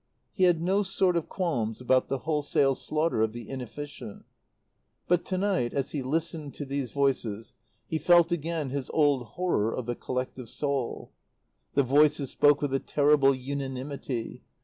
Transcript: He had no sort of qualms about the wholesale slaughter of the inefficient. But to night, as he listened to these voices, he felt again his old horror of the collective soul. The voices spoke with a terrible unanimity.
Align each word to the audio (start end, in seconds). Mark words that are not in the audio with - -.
He 0.33 0.45
had 0.45 0.59
no 0.63 0.81
sort 0.81 1.15
of 1.15 1.29
qualms 1.29 1.79
about 1.79 2.07
the 2.07 2.17
wholesale 2.25 2.73
slaughter 2.73 3.21
of 3.21 3.33
the 3.33 3.47
inefficient. 3.47 4.25
But 5.07 5.23
to 5.25 5.37
night, 5.37 5.75
as 5.75 5.91
he 5.91 6.01
listened 6.01 6.55
to 6.55 6.65
these 6.65 6.89
voices, 6.89 7.53
he 7.85 7.99
felt 7.99 8.31
again 8.31 8.71
his 8.71 8.89
old 8.95 9.23
horror 9.37 9.71
of 9.71 9.85
the 9.85 9.93
collective 9.93 10.49
soul. 10.49 11.11
The 11.75 11.83
voices 11.83 12.31
spoke 12.31 12.63
with 12.63 12.73
a 12.73 12.79
terrible 12.79 13.35
unanimity. 13.35 14.41